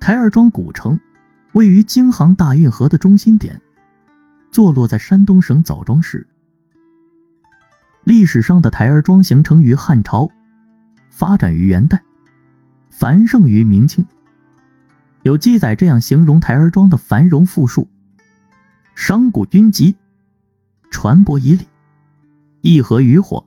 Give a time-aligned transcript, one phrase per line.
[0.00, 0.98] 台儿庄古城
[1.52, 3.60] 位于京杭大运河的中心点，
[4.50, 6.26] 坐落在山东省枣庄市。
[8.02, 10.30] 历史上的台儿庄形成于汉朝，
[11.10, 12.02] 发展于元代，
[12.88, 14.04] 繁盛于明清。
[15.22, 17.86] 有记载这样形容台儿庄的繁荣富庶：
[18.94, 19.94] 商贾云集，
[20.90, 21.68] 船舶以礼，
[22.62, 23.46] 一河渔火，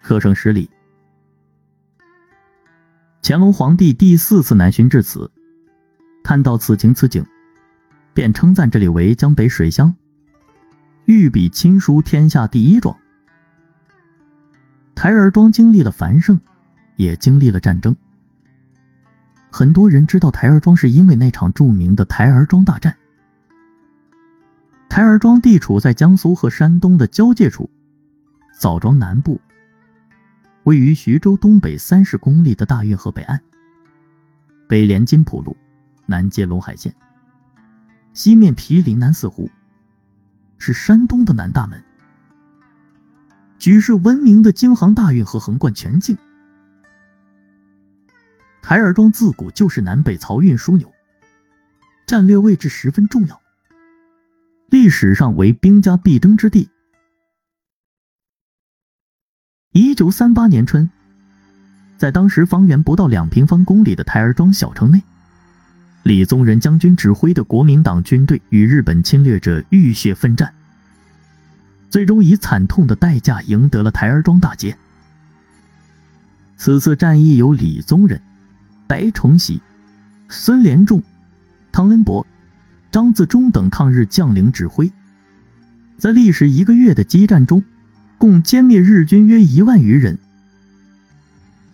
[0.00, 0.70] 客胜十里。
[3.22, 5.32] 乾隆皇帝第四次南巡至此，
[6.24, 7.24] 看到此情此景，
[8.14, 9.94] 便称赞这里为江北水乡，
[11.04, 12.96] 御笔亲书天下第一庄。
[14.94, 16.40] 台儿庄经历了繁盛，
[16.96, 17.94] 也经历了战争。
[19.50, 22.96] 很多人知道台儿庄是因为那场著名的台儿庄大战。
[24.88, 27.68] 台儿庄地处在江苏和山东的交界处，
[28.58, 29.38] 枣庄南部，
[30.62, 33.38] 位于徐州东北三十公里的大运河北岸，
[34.66, 35.54] 北连金浦路，
[36.06, 36.94] 南接陇海线，
[38.12, 39.50] 西面毗邻南四湖，
[40.58, 41.82] 是山东的南大门。
[43.58, 46.16] 举世闻名的京杭大运河横贯全境。
[48.60, 50.92] 台儿庄自古就是南北漕运枢纽，
[52.06, 53.40] 战略位置十分重要，
[54.68, 56.68] 历史上为兵家必争之地。
[59.72, 60.88] 一九三八年春，
[61.96, 65.02] 在当时方圆不到两平方公里的台儿庄小城内，
[66.04, 70.52] 李宗仁将军指挥的国民党军队与日本侵略者浴血奋战，
[71.90, 74.76] 最终以惨痛的代价赢得了台儿庄大捷。
[76.56, 78.20] 此次战役由李宗仁。
[78.86, 79.62] 白崇禧、
[80.28, 81.02] 孙连仲、
[81.72, 82.26] 汤恩伯、
[82.92, 84.92] 张自忠等抗日将领指挥，
[85.96, 87.64] 在历时一个月的激战中，
[88.18, 90.18] 共歼灭日军约一万余人。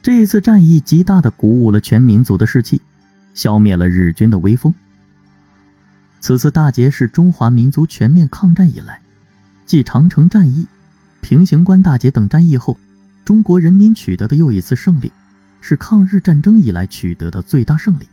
[0.00, 2.80] 这次战役极大的鼓舞了全民族的士气，
[3.34, 4.74] 消灭了日军的威风。
[6.20, 9.00] 此次大捷是中华民族全面抗战以来，
[9.66, 10.66] 继长城战役、
[11.20, 12.78] 平型关大捷等战役后，
[13.24, 15.12] 中国人民取得的又一次胜利。
[15.64, 18.08] 是抗日战争以来取得的最大胜利。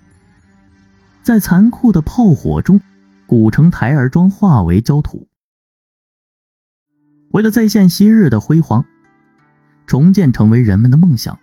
[1.24, 2.80] 在残酷的炮火中，
[3.26, 5.28] 古城台儿庄化为焦土。
[7.32, 8.86] 为了再现昔日的辉煌，
[9.88, 11.40] 重建成为人们的梦想。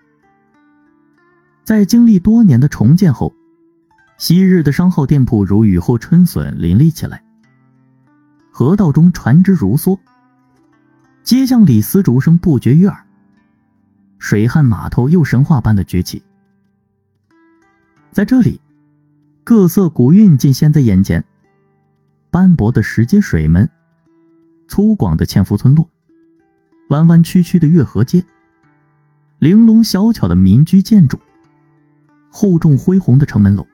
[1.65, 3.34] 在经历多年的重建后，
[4.19, 7.22] 昔日的商号店铺如雨后春笋林立起来，
[8.50, 9.99] 河道中船只如梭，
[11.22, 13.04] 街巷里丝竹声不绝于耳。
[14.19, 16.22] 水旱码头又神话般的崛起，
[18.10, 18.59] 在这里，
[19.44, 21.22] 各色古韵尽现在眼前：
[22.31, 23.69] 斑驳的石阶水门，
[24.66, 25.87] 粗犷的纤夫村落，
[26.88, 28.25] 弯弯曲曲的月河街，
[29.38, 31.21] 玲珑小巧的民居建筑，
[32.31, 33.66] 厚重恢宏的城门楼，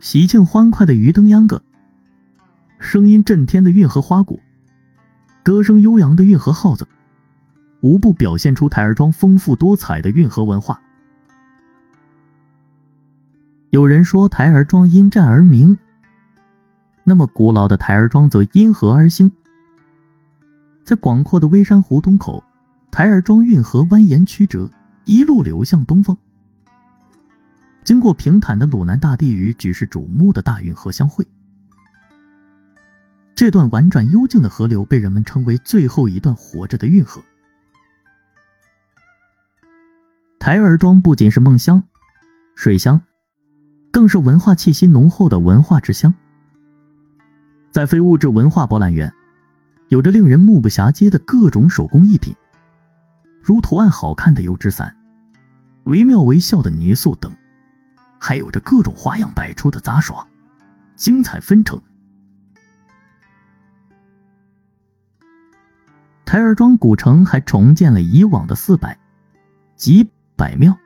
[0.00, 1.62] 喜庆欢快的鱼灯秧歌，
[2.78, 4.38] 声音震天的运河花鼓，
[5.42, 6.86] 歌声悠扬的运河号子。
[7.80, 10.80] 无不表现出台儿庄丰富多彩的运河文化。
[13.70, 15.76] 有人说台儿庄因战而名，
[17.04, 19.30] 那么古老的台儿庄则因河而兴。
[20.84, 22.42] 在广阔的微山湖东口，
[22.90, 24.70] 台儿庄运河蜿蜒曲折，
[25.04, 26.16] 一路流向东方，
[27.86, 31.24] 经过平坦的鲁南大地与举世瞩目的大运河相会。
[33.32, 37.22] 这段婉转幽静的河流被人们称为最后一段活着的运河。
[40.40, 41.80] 台儿庄不仅是梦乡、
[42.56, 43.00] 水乡，
[43.92, 46.12] 更是文化气息浓厚的文化之乡。
[47.70, 49.14] 在非物质文化博览园，
[49.90, 52.34] 有着令人目不暇接的各种手工艺品，
[53.40, 54.96] 如图案好看的油纸伞、
[55.84, 57.30] 惟妙惟肖的泥塑等，
[58.26, 60.26] 还有着各种花样百出的杂耍，
[60.96, 61.80] 精彩纷呈。
[66.24, 68.98] 台儿庄古城还重建了以往的四百
[69.76, 70.10] 及。
[70.34, 70.76] 百庙、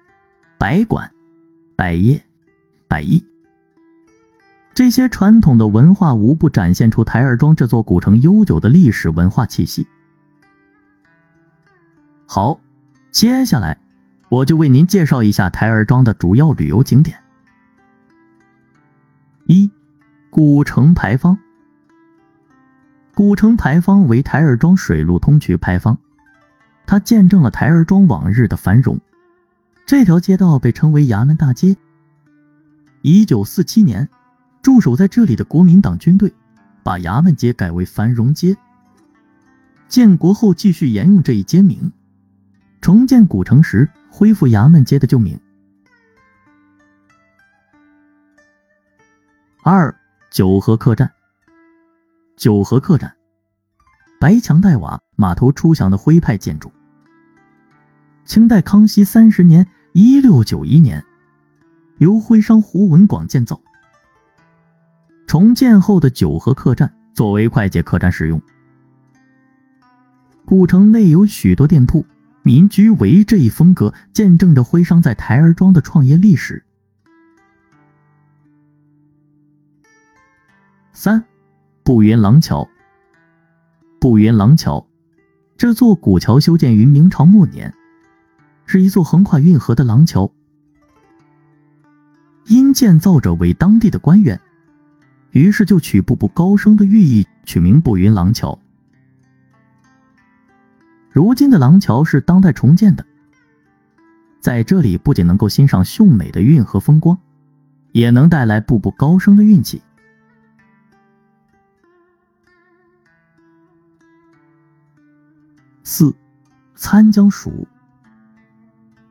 [0.58, 1.10] 百馆、
[1.74, 2.22] 百业、
[2.86, 3.24] 百艺，
[4.74, 9.88] 这些传统的文化无不展现出台儿庄这座古城悠久的历史文化气息。
[12.26, 12.60] 好，
[13.10, 13.76] 接下来
[14.28, 17.18] 我就为您介绍一下台儿庄的主要旅游景点。
[19.52, 19.68] 一、
[20.30, 21.36] 古城牌坊。
[23.16, 25.98] 古城牌坊为台儿庄水陆通衢牌坊，
[26.86, 28.96] 它见证了台儿庄往日的繁荣。
[29.84, 31.76] 这条街道被称为衙门大街。
[33.02, 34.08] 一九四七年，
[34.62, 36.32] 驻守在这里的国民党军队
[36.84, 38.56] 把衙门街改为繁荣街。
[39.88, 41.90] 建国后继续沿用这一街名，
[42.80, 45.36] 重建古城时恢复衙门街的旧名。
[49.62, 49.94] 二、
[50.30, 51.12] 九河客栈。
[52.34, 53.14] 九河客栈，
[54.18, 56.72] 白墙黛瓦、码头出墙的徽派建筑。
[58.24, 61.04] 清代康熙三十年（一六九一年），
[62.00, 63.60] 由徽商胡文广建造。
[65.26, 68.40] 重建后的九河客栈作为快捷客栈使用。
[70.46, 72.06] 古城内有许多店铺，
[72.42, 76.64] 民居为这一风格，见证着徽商在台儿庄的创业历史。
[81.02, 81.24] 三，
[81.82, 82.68] 步云廊桥。
[83.98, 84.86] 步云廊桥，
[85.56, 87.72] 这座古桥修建于明朝末年。
[88.66, 90.30] 是一座横跨运河的廊桥，
[92.44, 94.38] 因建造者为当地的官员，
[95.30, 98.58] 于是就取步步高升的寓意，取名步云廊桥。
[101.10, 103.06] 如今的廊桥是当代重建的，
[104.38, 107.16] 在这里不仅能够欣赏秀美的运河风光，
[107.92, 109.80] 也能带来步步高升的运气。
[115.82, 116.14] 四，
[116.74, 117.66] 参江署。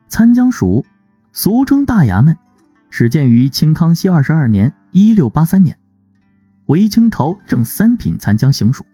[0.08, 0.84] 参江署，
[1.32, 2.36] 俗称大衙门，
[2.90, 5.78] 始建于清康熙二十二年（一六八三年），
[6.66, 8.84] 为清朝正三品参江行署。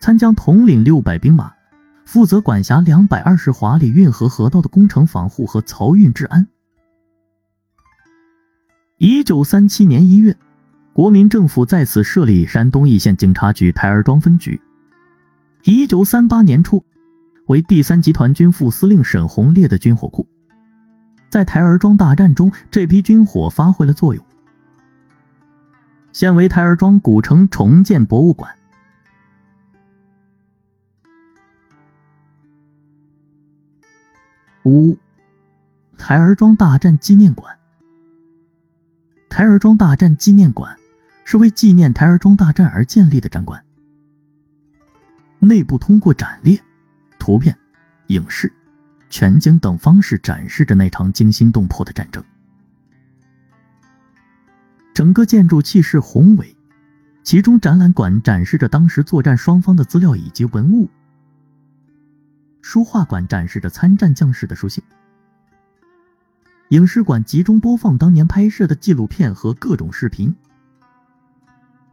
[0.00, 1.52] 参江统领六百兵马，
[2.04, 6.46] 负责管辖两百二十华里运河河道的工程防护和漕运治安。
[8.96, 10.36] 一九三七年一月，
[10.92, 14.60] 国民政府在此设立山东义县警察局台儿庄分局。
[15.64, 16.82] 一九三八年初，
[17.48, 20.28] 为第三集团军副司令沈鸿烈的军火库。
[21.30, 24.22] 在台儿庄大战中，这批军火发挥了作用，
[26.12, 28.54] 现为台儿庄古城重建博物馆。
[34.64, 34.98] 五，
[35.96, 37.56] 台儿庄大战纪念馆。
[39.30, 40.76] 台儿庄大战纪念馆
[41.24, 43.64] 是为纪念台儿庄大战而建立的展馆，
[45.38, 46.60] 内部通过展列、
[47.28, 47.54] 图片、
[48.06, 48.50] 影视。
[49.10, 52.24] 全景等方式展示着那场惊心动魄的战争。
[54.94, 56.56] 整个建筑气势宏伟，
[57.22, 60.88] 其中展览馆展示着当时作战双方的资料以及文物，
[62.62, 64.82] 书画馆展示着参战将士的书信，
[66.70, 70.34] 影视馆集中播放当年拍摄的纪录片和各种视频，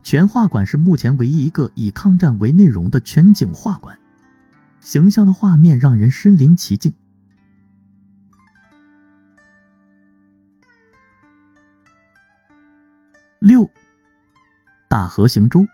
[0.02, 3.98] 全画馆是目前唯一一个以抗战为内容的全景画馆，
[4.86, 6.94] 形象的画面让人身临其境。
[13.40, 13.68] 六，
[14.88, 15.66] 大河行舟。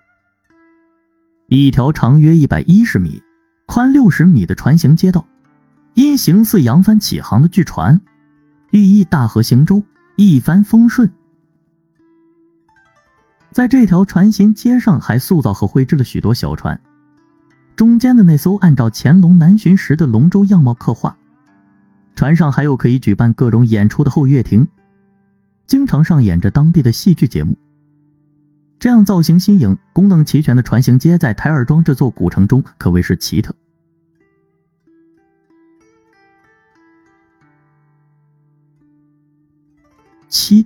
[1.47, 3.21] 一条长约一百一十米、
[3.65, 5.27] 宽六十米的船行街道，
[5.93, 7.99] 因形似扬帆起航的巨船，
[8.71, 9.83] 寓意大河行舟，
[10.15, 11.11] 一帆风顺。
[13.51, 16.81] 在这条船行街上，还塑造和绘制了许多小船，
[17.75, 21.18] 中间的那艘按照乾隆南巡时的龙舟样貌刻画。
[22.15, 24.68] 船上还有可以举办各种演出的后乐亭。
[25.65, 27.57] 经常上演着当地的戏剧节目。
[28.77, 33.56] 这样造型新颖、功能齐全的船型街，在台儿庄这座古城中可谓是奇特。
[40.27, 40.65] 七，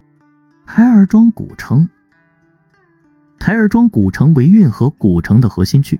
[0.65, 1.87] 台儿庄古城。
[3.37, 5.99] 台儿庄古城为运河古城的核心区，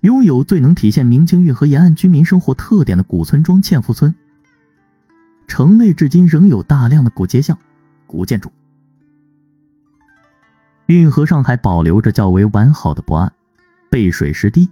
[0.00, 4.14] 拥有最能体现明清运河沿岸居民生活特点的古村庄纤夫村。
[5.46, 7.58] 城内至今仍有大量的古街巷。
[8.06, 8.50] 古建筑，
[10.86, 13.32] 运河上还保留着较为完好的泊岸、
[13.88, 14.68] 背水石堤、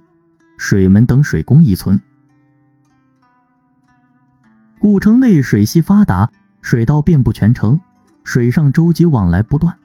[0.56, 2.00] 水门等水工遗存。
[4.80, 6.30] 古城内水系发达，
[6.62, 7.78] 水道遍布全城，
[8.25, 9.76] 水上舟楫往来不断，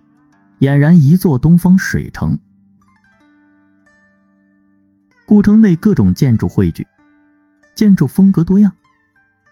[0.60, 2.40] 俨然一座东方水城。
[5.34, 6.86] 古城内各种建筑汇聚，
[7.74, 8.72] 建筑风格多样，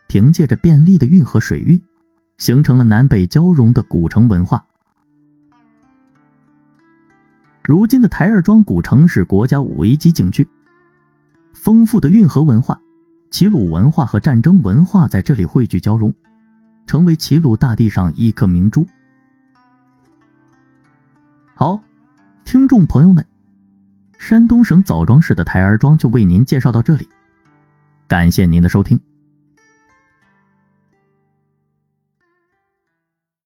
[0.05, 1.81] 凭借着便利的运河水运。
[2.37, 4.63] 形成了南北交融的古城文化。
[7.63, 10.47] 如今的台儿庄古城是国家五 A 级景区，
[11.51, 12.79] 丰富的运河文化、
[13.31, 16.13] 齐鲁文化和战争文化在这里汇聚交融，
[16.85, 18.85] 成为齐鲁大地上一颗明珠。
[21.55, 21.81] 好，
[22.45, 23.25] 听众朋友们，
[24.21, 27.09] 山东省枣庄市的台儿庄就为您介绍到这里，
[28.07, 28.97] 感谢您的收听。